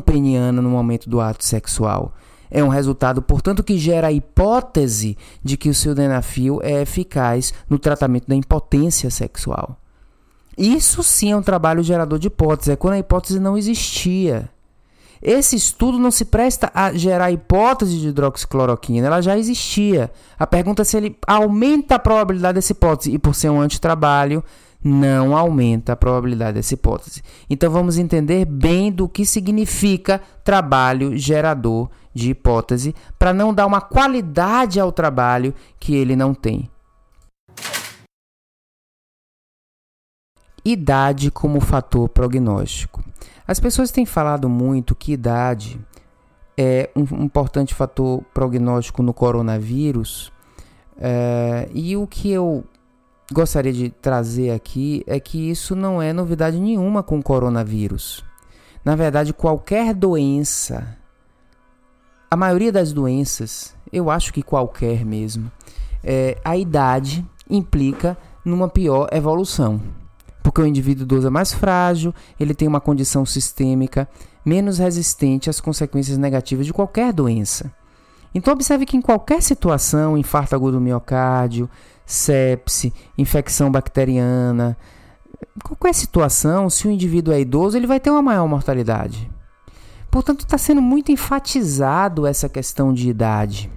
[0.05, 2.13] peniana no momento do ato sexual.
[2.51, 7.79] é um resultado, portanto, que gera a hipótese de que o sildenafil é eficaz no
[7.79, 9.81] tratamento da impotência sexual.
[10.57, 14.51] Isso sim é um trabalho gerador de hipótese, é quando a hipótese não existia.
[15.25, 20.13] Esse estudo não se presta a gerar hipótese de hidroxicloroquina, ela já existia.
[20.39, 24.45] A pergunta é se ele aumenta a probabilidade dessa hipótese, e por ser um antitrabalho,
[24.85, 27.23] não aumenta a probabilidade dessa hipótese.
[27.49, 33.81] Então vamos entender bem do que significa trabalho gerador de hipótese, para não dar uma
[33.81, 36.69] qualidade ao trabalho que ele não tem.
[40.63, 43.03] Idade como fator prognóstico.
[43.47, 45.79] As pessoas têm falado muito que idade
[46.57, 50.33] é um importante fator prognóstico no coronavírus.
[50.97, 52.65] É, e o que eu
[53.33, 58.25] gostaria de trazer aqui é que isso não é novidade nenhuma com o coronavírus.
[58.85, 60.97] Na verdade, qualquer doença,
[62.31, 65.51] a maioria das doenças, eu acho que qualquer mesmo,
[66.03, 69.81] é, a idade implica numa pior evolução.
[70.45, 74.07] Porque o indivíduo idoso é mais frágil, ele tem uma condição sistêmica
[74.45, 77.73] menos resistente às consequências negativas de qualquer doença.
[78.35, 81.69] Então observe que em qualquer situação, infarto agudo do miocárdio,
[82.05, 84.77] sepse, infecção bacteriana,
[85.65, 89.31] qualquer situação, se o indivíduo é idoso, ele vai ter uma maior mortalidade.
[90.11, 93.73] Portanto, está sendo muito enfatizado essa questão de idade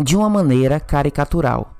[0.00, 1.71] de uma maneira caricatural.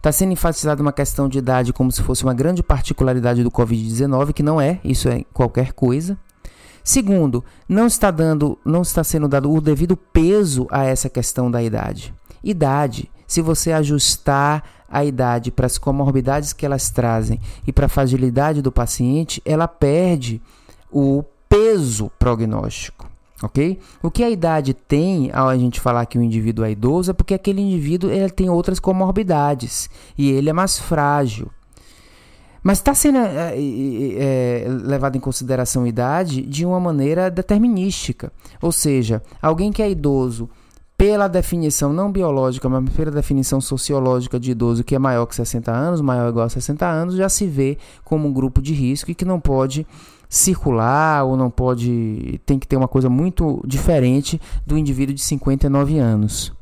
[0.00, 4.32] Está sendo enfatizada uma questão de idade como se fosse uma grande particularidade do Covid-19,
[4.32, 6.16] que não é, isso é qualquer coisa.
[6.82, 11.62] Segundo, não está dando, não está sendo dado o devido peso a essa questão da
[11.62, 12.14] idade.
[12.42, 17.90] Idade, se você ajustar a idade para as comorbidades que elas trazem e para a
[17.90, 20.40] fragilidade do paciente, ela perde
[20.90, 23.09] o peso prognóstico.
[23.42, 23.78] Ok?
[24.02, 27.14] O que a idade tem ao a gente falar que o indivíduo é idoso é
[27.14, 31.50] porque aquele indivíduo ele tem outras comorbidades e ele é mais frágil.
[32.62, 38.30] Mas está sendo é, é, levado em consideração a idade de uma maneira determinística.
[38.60, 40.48] Ou seja, alguém que é idoso
[41.00, 45.72] pela definição não biológica, mas pela definição sociológica de idoso que é maior que 60
[45.72, 49.10] anos, maior ou igual a 60 anos, já se vê como um grupo de risco
[49.10, 49.86] e que não pode
[50.30, 52.40] circular ou não pode.
[52.46, 56.52] tem que ter uma coisa muito diferente do indivíduo de 59 anos.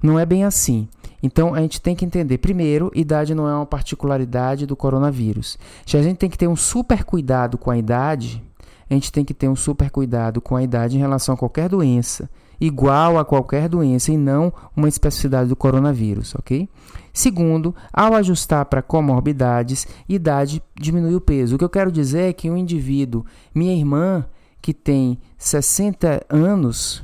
[0.00, 0.88] Não é bem assim.
[1.22, 5.58] Então a gente tem que entender, primeiro, idade não é uma particularidade do coronavírus.
[5.84, 8.42] Se a gente tem que ter um super cuidado com a idade,
[8.88, 11.68] a gente tem que ter um super cuidado com a idade em relação a qualquer
[11.68, 16.68] doença igual a qualquer doença e não uma especificidade do coronavírus, ok?
[17.16, 21.56] Segundo, ao ajustar para comorbidades, idade diminui o peso.
[21.56, 24.26] O que eu quero dizer é que um indivíduo, minha irmã,
[24.60, 27.02] que tem 60 anos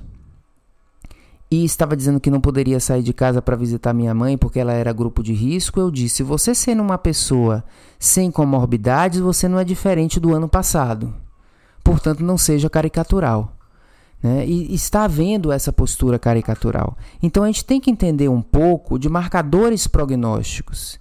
[1.51, 4.75] e estava dizendo que não poderia sair de casa para visitar minha mãe porque ela
[4.75, 7.65] era grupo de risco, eu disse: você sendo uma pessoa
[7.99, 11.15] sem comorbidades, você não é diferente do ano passado.
[11.83, 13.57] Portanto, não seja caricatural.
[14.23, 14.47] Né?
[14.47, 16.97] E está havendo essa postura caricatural.
[17.23, 21.01] Então a gente tem que entender um pouco de marcadores prognósticos.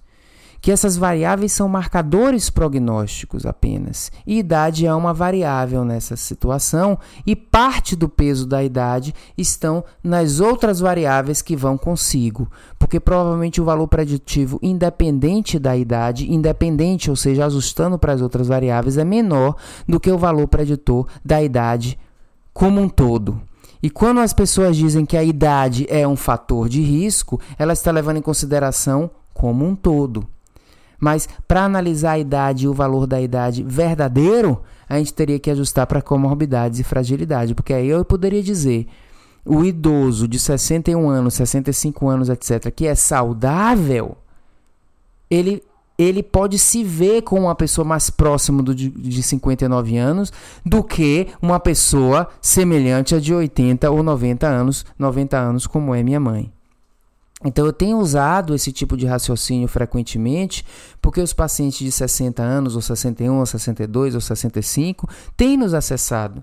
[0.60, 4.12] Que essas variáveis são marcadores prognósticos apenas.
[4.24, 6.96] E idade é uma variável nessa situação,
[7.26, 12.48] e parte do peso da idade estão nas outras variáveis que vão consigo.
[12.78, 18.46] Porque provavelmente o valor preditivo, independente da idade, independente, ou seja, ajustando para as outras
[18.46, 19.56] variáveis, é menor
[19.88, 21.98] do que o valor preditor da idade
[22.62, 23.42] como um todo.
[23.82, 27.90] E quando as pessoas dizem que a idade é um fator de risco, ela está
[27.90, 30.24] levando em consideração como um todo.
[30.96, 35.50] Mas para analisar a idade e o valor da idade verdadeiro, a gente teria que
[35.50, 38.86] ajustar para comorbidades e fragilidade, porque aí eu poderia dizer
[39.44, 44.16] o idoso de 61 anos, 65 anos, etc., que é saudável,
[45.28, 45.64] ele
[45.98, 50.32] ele pode se ver com uma pessoa mais próxima do, de, de 59 anos
[50.64, 56.02] do que uma pessoa semelhante a de 80 ou 90 anos, 90 anos como é
[56.02, 56.52] minha mãe.
[57.44, 60.64] Então eu tenho usado esse tipo de raciocínio frequentemente,
[61.00, 66.42] porque os pacientes de 60 anos, ou 61, ou 62, ou 65, têm nos acessado,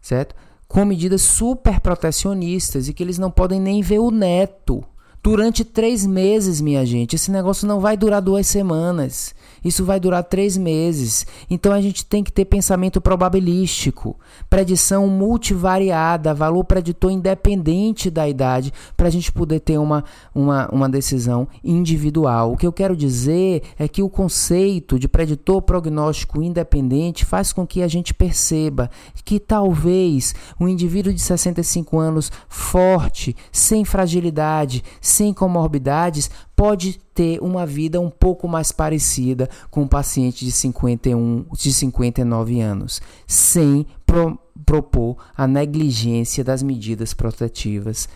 [0.00, 0.34] certo?
[0.66, 4.82] Com medidas super protecionistas e que eles não podem nem ver o neto
[5.28, 7.14] durante três meses, minha gente.
[7.14, 9.34] Esse negócio não vai durar duas semanas.
[9.64, 11.26] Isso vai durar três meses.
[11.50, 14.16] Então a gente tem que ter pensamento probabilístico,
[14.48, 20.04] predição multivariada, valor preditor independente da idade, para a gente poder ter uma,
[20.34, 22.52] uma, uma decisão individual.
[22.52, 27.66] O que eu quero dizer é que o conceito de preditor prognóstico independente faz com
[27.66, 28.90] que a gente perceba
[29.24, 34.82] que talvez um indivíduo de 65 anos forte, sem fragilidade,
[35.18, 41.44] sem comorbidades, pode ter uma vida um pouco mais parecida com um paciente de 51,
[41.54, 48.08] de 59 anos, sem pro, propor a negligência das medidas protetivas,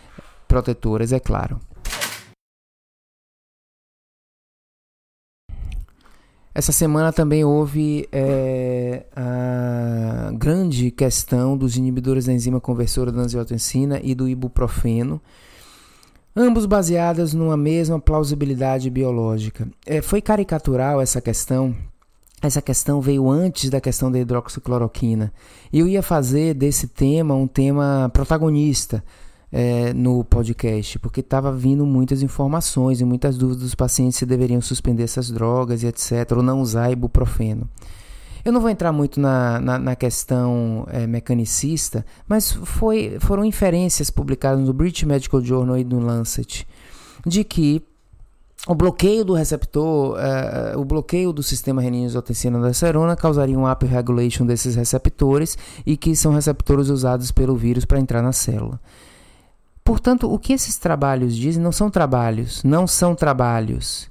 [0.47, 1.59] protetoras, é claro.
[6.55, 13.99] Essa semana também houve é, a grande questão dos inibidores da enzima conversora da angiotensina
[14.05, 15.21] e do ibuprofeno
[16.35, 19.69] ambos baseadas numa mesma plausibilidade biológica.
[19.87, 21.75] É, foi caricatural essa questão.
[22.41, 25.33] Essa questão veio antes da questão da hidroxicloroquina.
[25.73, 29.03] Eu ia fazer desse tema um tema protagonista
[29.53, 34.61] é, no podcast, porque estava vindo muitas informações e muitas dúvidas dos pacientes se deveriam
[34.61, 37.69] suspender essas drogas e etc., ou não usar ibuprofeno.
[38.45, 44.11] Eu não vou entrar muito na, na, na questão é, mecanicista, mas foi, foram inferências
[44.11, 46.67] publicadas no British Medical Journal e no Lancet
[47.25, 47.83] de que
[48.67, 54.47] o bloqueio do receptor, uh, o bloqueio do sistema renina-angiotensina da serona causaria um upregulation
[54.47, 58.81] desses receptores e que são receptores usados pelo vírus para entrar na célula.
[59.83, 64.09] Portanto, o que esses trabalhos dizem não são trabalhos, não são trabalhos.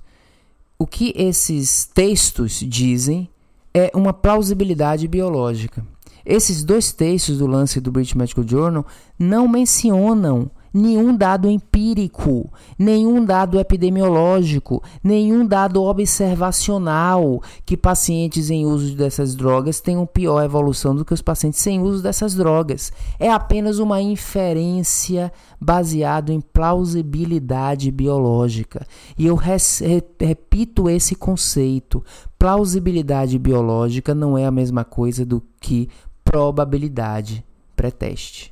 [0.77, 3.29] O que esses textos dizem
[3.73, 5.85] é uma plausibilidade biológica.
[6.25, 8.85] Esses dois textos do lance do British Medical Journal
[9.17, 18.95] não mencionam nenhum dado empírico, nenhum dado epidemiológico, nenhum dado observacional que pacientes em uso
[18.95, 22.91] dessas drogas tenham pior evolução do que os pacientes sem uso dessas drogas.
[23.19, 28.85] É apenas uma inferência baseada em plausibilidade biológica.
[29.17, 32.03] E eu repito esse conceito.
[32.41, 35.87] Plausibilidade biológica não é a mesma coisa do que
[36.25, 38.51] probabilidade pré-teste.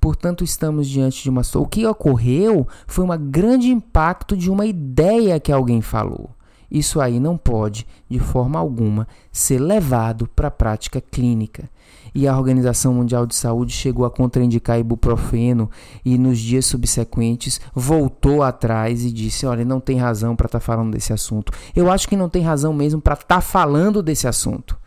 [0.00, 1.42] Portanto, estamos diante de uma.
[1.56, 6.30] O que ocorreu foi um grande impacto de uma ideia que alguém falou.
[6.70, 11.68] Isso aí não pode, de forma alguma, ser levado para a prática clínica.
[12.14, 15.70] E a Organização Mundial de Saúde chegou a contraindicar ibuprofeno
[16.04, 20.64] e nos dias subsequentes voltou atrás e disse: olha, não tem razão para estar tá
[20.64, 21.52] falando desse assunto.
[21.74, 24.78] Eu acho que não tem razão mesmo para estar tá falando desse assunto.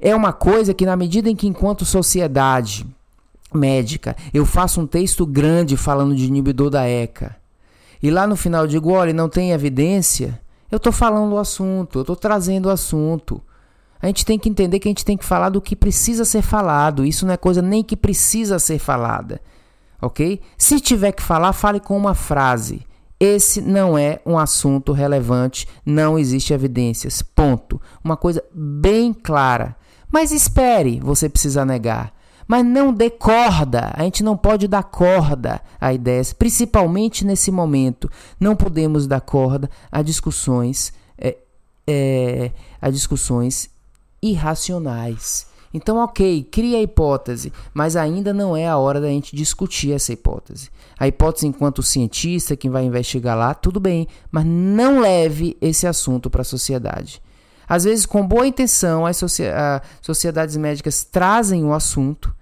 [0.00, 2.86] É uma coisa que, na medida em que, enquanto sociedade,
[3.52, 7.36] médica, eu faço um texto grande falando de inibidor da ECA,
[8.02, 10.40] e lá no final digo, olha, não tem evidência,
[10.70, 13.42] eu estou falando o assunto, eu estou trazendo o assunto.
[14.00, 16.42] A gente tem que entender que a gente tem que falar do que precisa ser
[16.42, 17.04] falado.
[17.04, 19.40] Isso não é coisa nem que precisa ser falada.
[20.00, 20.40] Ok?
[20.56, 22.86] Se tiver que falar, fale com uma frase.
[23.18, 27.20] Esse não é um assunto relevante, não existe evidências.
[27.20, 27.80] Ponto.
[28.02, 29.76] Uma coisa bem clara.
[30.10, 32.12] Mas espere, você precisa negar
[32.50, 33.92] mas não dê corda.
[33.94, 38.10] A gente não pode dar corda a ideias, principalmente nesse momento.
[38.40, 41.36] Não podemos dar corda a discussões, é,
[41.86, 42.50] é,
[42.82, 43.70] a discussões
[44.22, 45.48] irracionais.
[45.72, 50.12] Então, ok, cria a hipótese, mas ainda não é a hora da gente discutir essa
[50.12, 50.68] hipótese.
[50.98, 56.28] A hipótese, enquanto cientista, quem vai investigar lá, tudo bem, mas não leve esse assunto
[56.28, 57.22] para a sociedade.
[57.68, 59.22] Às vezes, com boa intenção, as
[60.02, 62.34] sociedades médicas trazem o assunto,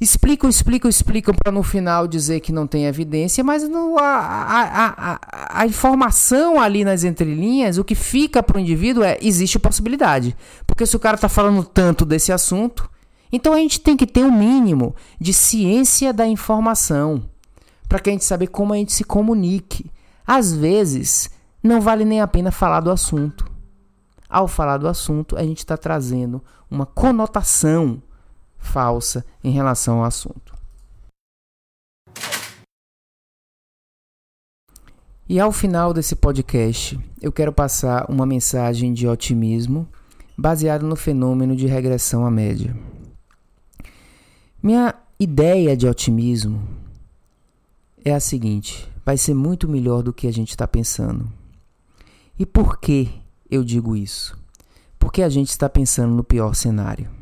[0.00, 4.86] explicam, explicam, explicam para no final dizer que não tem evidência, mas no, a, a,
[4.86, 10.36] a, a, informação ali nas entrelinhas, o que fica para o indivíduo é existe possibilidade.
[10.66, 12.88] Porque se o cara está falando tanto desse assunto,
[13.32, 17.28] então a gente tem que ter um mínimo de ciência da informação
[17.88, 19.90] para que a gente saber como a gente se comunique.
[20.26, 21.30] Às vezes,
[21.62, 23.50] não vale nem a pena falar do assunto.
[24.28, 28.02] Ao falar do assunto, a gente está trazendo uma conotação
[28.58, 30.56] falsa em relação ao assunto.
[35.28, 39.86] E ao final desse podcast, eu quero passar uma mensagem de otimismo
[40.36, 42.74] baseada no fenômeno de regressão à média.
[44.62, 46.66] Minha ideia de otimismo
[48.02, 51.30] é a seguinte: vai ser muito melhor do que a gente está pensando.
[52.38, 53.10] E por que
[53.50, 54.38] eu digo isso?
[54.98, 57.17] Porque a gente está pensando no pior cenário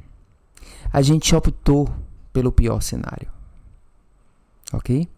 [0.92, 1.88] a gente optou
[2.32, 3.28] pelo pior cenário.
[4.72, 5.08] Ok?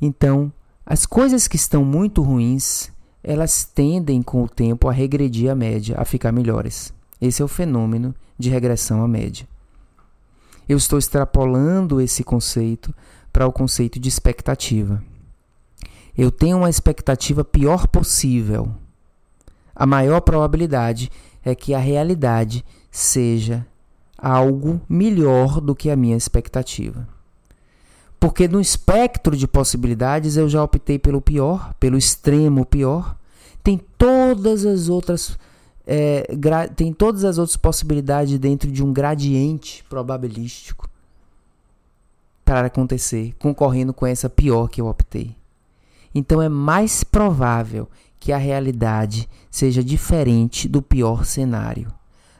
[0.00, 0.52] Então,
[0.90, 2.90] As coisas que estão muito ruins,
[3.22, 6.92] elas tendem com o tempo a regredir a média, a ficar melhores.
[7.20, 9.46] Esse é o fenômeno de regressão à média.
[10.68, 12.92] Eu estou extrapolando esse conceito
[13.32, 15.00] para o conceito de expectativa.
[16.18, 18.74] Eu tenho uma expectativa pior possível.
[19.72, 21.08] A maior probabilidade
[21.44, 23.64] é que a realidade seja
[24.20, 27.08] algo melhor do que a minha expectativa.
[28.18, 33.16] Porque no espectro de possibilidades eu já optei pelo pior, pelo extremo pior.
[33.62, 35.38] Tem todas as outras
[35.86, 36.24] é,
[36.76, 40.88] tem todas as outras possibilidades dentro de um gradiente probabilístico
[42.44, 45.34] para acontecer, concorrendo com essa pior que eu optei.
[46.14, 51.92] Então é mais provável que a realidade seja diferente do pior cenário.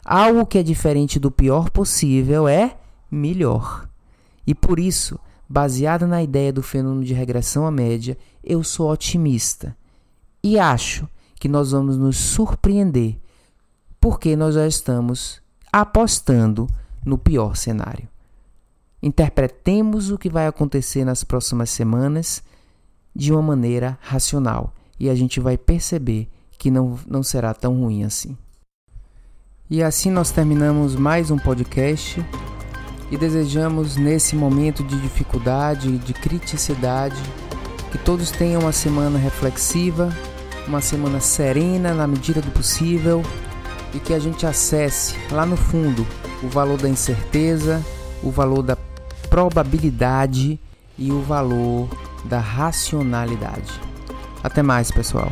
[0.05, 2.77] Algo que é diferente do pior possível é
[3.11, 3.89] melhor.
[4.47, 9.77] E por isso, baseada na ideia do fenômeno de regressão à média, eu sou otimista
[10.43, 13.19] e acho que nós vamos nos surpreender
[14.01, 16.67] porque nós já estamos apostando
[17.05, 18.09] no pior cenário.
[19.03, 22.43] Interpretemos o que vai acontecer nas próximas semanas
[23.15, 26.29] de uma maneira racional e a gente vai perceber
[26.59, 28.37] que não, não será tão ruim assim.
[29.71, 32.21] E assim nós terminamos mais um podcast
[33.09, 37.23] e desejamos nesse momento de dificuldade, de criticidade,
[37.93, 40.13] que todos tenham uma semana reflexiva,
[40.67, 43.23] uma semana serena na medida do possível
[43.95, 46.05] e que a gente acesse lá no fundo
[46.43, 47.81] o valor da incerteza,
[48.25, 48.77] o valor da
[49.29, 50.59] probabilidade
[50.99, 51.89] e o valor
[52.25, 53.81] da racionalidade.
[54.43, 55.31] Até mais, pessoal.